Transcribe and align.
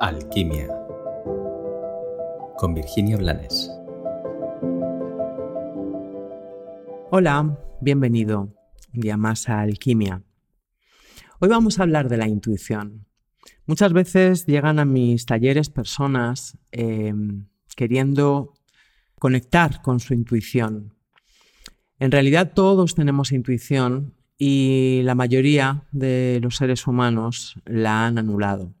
Alquimia 0.00 0.68
con 2.56 2.72
Virginia 2.72 3.16
Blanes. 3.16 3.68
Hola, 7.10 7.58
bienvenido 7.80 8.54
un 8.94 9.00
día 9.00 9.16
más 9.16 9.48
a 9.48 9.60
Alquimia. 9.60 10.22
Hoy 11.40 11.48
vamos 11.48 11.78
a 11.78 11.82
hablar 11.82 12.08
de 12.08 12.16
la 12.16 12.28
intuición. 12.28 13.06
Muchas 13.66 13.92
veces 13.92 14.46
llegan 14.46 14.78
a 14.78 14.84
mis 14.84 15.26
talleres 15.26 15.68
personas 15.68 16.56
em, 16.70 17.46
queriendo 17.74 18.54
conectar 19.18 19.82
con 19.82 19.98
su 19.98 20.14
intuición. 20.14 20.94
En 21.98 22.12
realidad 22.12 22.52
todos 22.54 22.94
tenemos 22.94 23.32
intuición 23.32 24.14
y 24.38 25.00
la 25.02 25.16
mayoría 25.16 25.88
de 25.90 26.38
los 26.40 26.54
seres 26.54 26.86
humanos 26.86 27.56
la 27.64 28.06
han 28.06 28.18
anulado. 28.18 28.74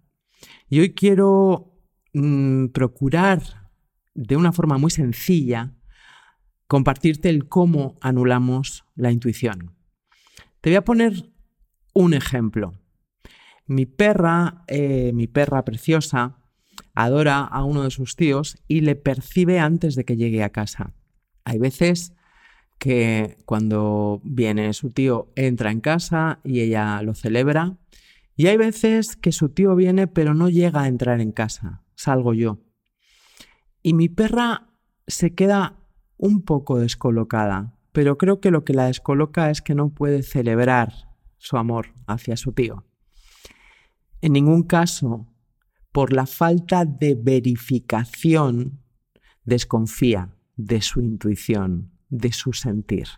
Y 0.68 0.80
hoy 0.80 0.94
quiero 0.94 1.80
mm, 2.12 2.66
procurar 2.68 3.70
de 4.14 4.36
una 4.36 4.52
forma 4.52 4.78
muy 4.78 4.90
sencilla 4.90 5.74
compartirte 6.66 7.30
el 7.30 7.48
cómo 7.48 7.96
anulamos 8.02 8.84
la 8.94 9.10
intuición. 9.10 9.74
Te 10.60 10.70
voy 10.70 10.76
a 10.76 10.84
poner 10.84 11.30
un 11.94 12.12
ejemplo. 12.12 12.74
Mi 13.66 13.86
perra, 13.86 14.64
eh, 14.66 15.12
mi 15.14 15.26
perra 15.26 15.64
preciosa, 15.64 16.38
adora 16.94 17.40
a 17.40 17.64
uno 17.64 17.84
de 17.84 17.90
sus 17.90 18.16
tíos 18.16 18.58
y 18.68 18.82
le 18.82 18.96
percibe 18.96 19.60
antes 19.60 19.94
de 19.94 20.04
que 20.04 20.16
llegue 20.16 20.42
a 20.42 20.50
casa. 20.50 20.94
Hay 21.44 21.58
veces 21.58 22.12
que 22.78 23.38
cuando 23.46 24.20
viene 24.22 24.72
su 24.74 24.90
tío 24.90 25.32
entra 25.34 25.70
en 25.70 25.80
casa 25.80 26.40
y 26.44 26.60
ella 26.60 27.00
lo 27.02 27.14
celebra 27.14 27.78
y 28.38 28.46
hay 28.46 28.56
veces 28.56 29.16
que 29.16 29.32
su 29.32 29.48
tío 29.48 29.74
viene 29.74 30.06
pero 30.06 30.32
no 30.32 30.48
llega 30.48 30.82
a 30.82 30.86
entrar 30.86 31.20
en 31.20 31.32
casa, 31.32 31.82
salgo 31.96 32.34
yo. 32.34 32.60
Y 33.82 33.94
mi 33.94 34.08
perra 34.08 34.68
se 35.08 35.34
queda 35.34 35.80
un 36.16 36.42
poco 36.42 36.78
descolocada, 36.78 37.74
pero 37.90 38.16
creo 38.16 38.40
que 38.40 38.52
lo 38.52 38.64
que 38.64 38.74
la 38.74 38.86
descoloca 38.86 39.50
es 39.50 39.60
que 39.60 39.74
no 39.74 39.90
puede 39.90 40.22
celebrar 40.22 40.92
su 41.36 41.56
amor 41.56 41.94
hacia 42.06 42.36
su 42.36 42.52
tío. 42.52 42.86
En 44.20 44.34
ningún 44.34 44.62
caso, 44.62 45.26
por 45.90 46.12
la 46.12 46.26
falta 46.26 46.84
de 46.84 47.16
verificación, 47.20 48.84
desconfía 49.44 50.32
de 50.54 50.80
su 50.80 51.00
intuición, 51.00 51.90
de 52.08 52.30
su 52.30 52.52
sentir. 52.52 53.08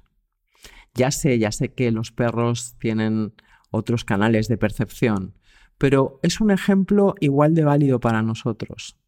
Ya 0.94 1.10
sé, 1.10 1.38
ya 1.38 1.52
sé 1.52 1.74
que 1.74 1.90
los 1.90 2.10
perros 2.10 2.76
tienen 2.78 3.34
otros 3.70 4.04
canales 4.04 4.48
de 4.48 4.58
percepción, 4.58 5.34
pero 5.78 6.20
es 6.22 6.40
un 6.40 6.50
ejemplo 6.50 7.14
igual 7.20 7.54
de 7.54 7.64
válido 7.64 8.00
para 8.00 8.22
nosotros. 8.22 8.98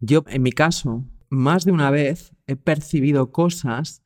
Yo, 0.00 0.24
en 0.28 0.42
mi 0.42 0.52
caso, 0.52 1.04
más 1.30 1.64
de 1.64 1.72
una 1.72 1.90
vez 1.90 2.34
he 2.46 2.56
percibido 2.56 3.32
cosas 3.32 4.02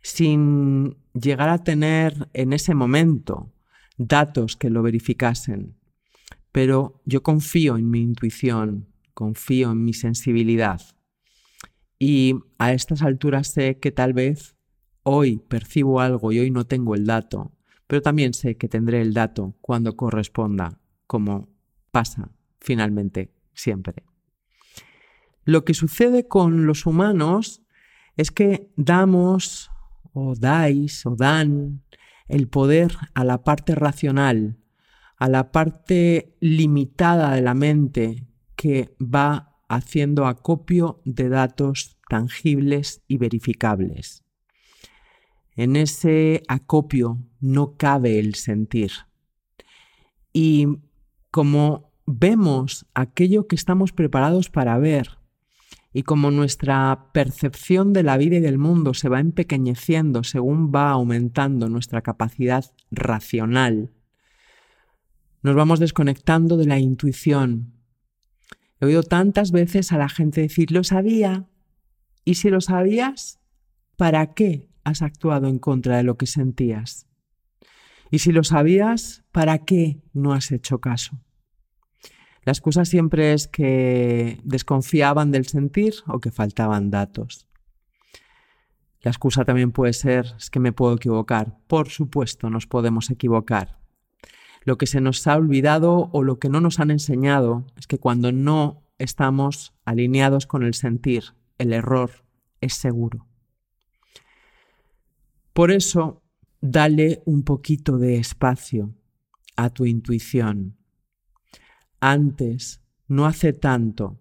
sin 0.00 0.96
llegar 1.12 1.48
a 1.48 1.64
tener 1.64 2.28
en 2.32 2.52
ese 2.52 2.74
momento 2.74 3.52
datos 3.96 4.56
que 4.56 4.70
lo 4.70 4.82
verificasen. 4.82 5.76
Pero 6.52 7.02
yo 7.04 7.22
confío 7.22 7.76
en 7.76 7.90
mi 7.90 8.00
intuición, 8.00 8.88
confío 9.14 9.72
en 9.72 9.84
mi 9.84 9.92
sensibilidad. 9.92 10.80
Y 11.98 12.36
a 12.58 12.72
estas 12.72 13.02
alturas 13.02 13.48
sé 13.48 13.78
que 13.78 13.90
tal 13.90 14.12
vez 14.12 14.56
hoy 15.02 15.38
percibo 15.38 16.00
algo 16.00 16.32
y 16.32 16.38
hoy 16.38 16.50
no 16.50 16.66
tengo 16.66 16.94
el 16.94 17.06
dato, 17.06 17.52
pero 17.88 18.02
también 18.02 18.34
sé 18.34 18.56
que 18.56 18.68
tendré 18.68 19.00
el 19.00 19.14
dato 19.14 19.56
cuando 19.60 19.96
corresponda, 19.96 20.78
como 21.08 21.48
pasa 21.90 22.30
finalmente 22.60 23.32
siempre. 23.54 24.04
Lo 25.44 25.64
que 25.64 25.74
sucede 25.74 26.28
con 26.28 26.66
los 26.66 26.84
humanos 26.84 27.62
es 28.16 28.30
que 28.30 28.70
damos 28.76 29.70
o 30.12 30.34
dais 30.34 31.06
o 31.06 31.16
dan 31.16 31.82
el 32.26 32.48
poder 32.48 32.92
a 33.14 33.24
la 33.24 33.42
parte 33.42 33.74
racional, 33.74 34.58
a 35.16 35.28
la 35.28 35.50
parte 35.50 36.36
limitada 36.40 37.34
de 37.34 37.40
la 37.40 37.54
mente 37.54 38.26
que 38.54 38.94
va 39.00 39.56
haciendo 39.68 40.26
acopio 40.26 41.00
de 41.06 41.30
datos 41.30 41.96
tangibles 42.08 43.02
y 43.08 43.16
verificables. 43.16 44.27
En 45.58 45.74
ese 45.74 46.44
acopio 46.46 47.18
no 47.40 47.76
cabe 47.76 48.20
el 48.20 48.36
sentir. 48.36 48.92
Y 50.32 50.68
como 51.32 51.90
vemos 52.06 52.86
aquello 52.94 53.48
que 53.48 53.56
estamos 53.56 53.92
preparados 53.92 54.50
para 54.50 54.78
ver, 54.78 55.18
y 55.92 56.04
como 56.04 56.30
nuestra 56.30 57.10
percepción 57.12 57.92
de 57.92 58.04
la 58.04 58.16
vida 58.18 58.36
y 58.36 58.40
del 58.40 58.56
mundo 58.56 58.94
se 58.94 59.08
va 59.08 59.18
empequeñeciendo 59.18 60.22
según 60.22 60.70
va 60.72 60.90
aumentando 60.90 61.68
nuestra 61.68 62.02
capacidad 62.02 62.64
racional, 62.92 63.90
nos 65.42 65.56
vamos 65.56 65.80
desconectando 65.80 66.56
de 66.56 66.66
la 66.66 66.78
intuición. 66.78 67.72
He 68.78 68.86
oído 68.86 69.02
tantas 69.02 69.50
veces 69.50 69.90
a 69.90 69.98
la 69.98 70.08
gente 70.08 70.40
decir, 70.40 70.70
lo 70.70 70.84
sabía. 70.84 71.48
¿Y 72.24 72.36
si 72.36 72.48
lo 72.48 72.60
sabías? 72.60 73.40
¿Para 73.96 74.34
qué 74.34 74.67
has 74.84 75.02
actuado 75.02 75.48
en 75.48 75.58
contra 75.58 75.96
de 75.96 76.02
lo 76.02 76.16
que 76.16 76.26
sentías? 76.26 77.06
Y 78.10 78.20
si 78.20 78.32
lo 78.32 78.44
sabías, 78.44 79.24
¿para 79.32 79.58
qué 79.58 80.00
no 80.12 80.32
has 80.32 80.50
hecho 80.50 80.80
caso? 80.80 81.20
La 82.44 82.52
excusa 82.52 82.84
siempre 82.86 83.34
es 83.34 83.46
que 83.46 84.40
desconfiaban 84.42 85.30
del 85.30 85.46
sentir 85.46 85.94
o 86.06 86.18
que 86.20 86.30
faltaban 86.30 86.90
datos. 86.90 87.46
La 89.02 89.10
excusa 89.10 89.44
también 89.44 89.70
puede 89.70 89.92
ser 89.92 90.34
es 90.38 90.50
que 90.50 90.58
me 90.58 90.72
puedo 90.72 90.94
equivocar. 90.94 91.58
Por 91.66 91.90
supuesto, 91.90 92.50
nos 92.50 92.66
podemos 92.66 93.10
equivocar. 93.10 93.78
Lo 94.64 94.76
que 94.78 94.86
se 94.86 95.00
nos 95.00 95.26
ha 95.26 95.36
olvidado 95.36 96.10
o 96.12 96.22
lo 96.22 96.38
que 96.38 96.48
no 96.48 96.60
nos 96.60 96.80
han 96.80 96.90
enseñado 96.90 97.66
es 97.76 97.86
que 97.86 97.98
cuando 97.98 98.32
no 98.32 98.82
estamos 98.98 99.74
alineados 99.84 100.46
con 100.46 100.64
el 100.64 100.74
sentir, 100.74 101.34
el 101.58 101.72
error 101.72 102.24
es 102.60 102.74
seguro. 102.74 103.27
Por 105.58 105.72
eso, 105.72 106.22
dale 106.60 107.20
un 107.24 107.42
poquito 107.42 107.98
de 107.98 108.16
espacio 108.16 108.94
a 109.56 109.70
tu 109.70 109.86
intuición. 109.86 110.78
Antes, 111.98 112.80
no 113.08 113.26
hace 113.26 113.52
tanto, 113.52 114.20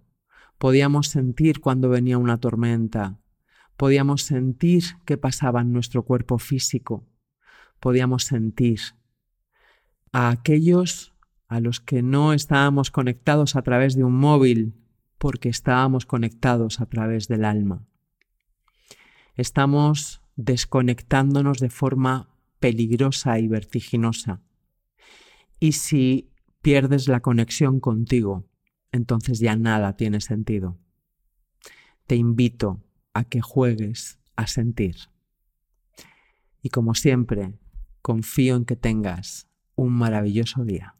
podíamos 0.57 1.09
sentir 1.09 1.59
cuando 1.59 1.89
venía 1.89 2.17
una 2.17 2.39
tormenta, 2.39 3.19
podíamos 3.75 4.23
sentir 4.23 4.83
qué 5.05 5.19
pasaba 5.19 5.61
en 5.61 5.71
nuestro 5.71 6.05
cuerpo 6.05 6.39
físico, 6.39 7.07
podíamos 7.79 8.23
sentir 8.23 8.79
a 10.11 10.29
aquellos 10.29 11.13
a 11.47 11.59
los 11.59 11.79
que 11.79 12.01
no 12.01 12.33
estábamos 12.33 12.89
conectados 12.89 13.55
a 13.55 13.61
través 13.61 13.95
de 13.95 14.03
un 14.03 14.15
móvil 14.15 14.73
porque 15.19 15.49
estábamos 15.49 16.07
conectados 16.07 16.81
a 16.81 16.87
través 16.87 17.27
del 17.27 17.45
alma. 17.45 17.85
Estamos 19.35 20.23
desconectándonos 20.37 21.59
de 21.59 21.69
forma 21.69 22.29
peligrosa 22.59 23.39
y 23.39 23.47
vertiginosa. 23.47 24.41
Y 25.59 25.73
si 25.73 26.29
pierdes 26.61 27.07
la 27.07 27.19
conexión 27.19 27.79
contigo, 27.79 28.47
entonces 28.91 29.39
ya 29.39 29.55
nada 29.55 29.97
tiene 29.97 30.21
sentido. 30.21 30.77
Te 32.05 32.15
invito 32.15 32.81
a 33.13 33.25
que 33.25 33.41
juegues 33.41 34.19
a 34.35 34.47
sentir. 34.47 34.95
Y 36.61 36.69
como 36.69 36.93
siempre, 36.93 37.53
confío 38.01 38.55
en 38.55 38.65
que 38.65 38.75
tengas 38.75 39.47
un 39.75 39.93
maravilloso 39.93 40.63
día. 40.63 40.96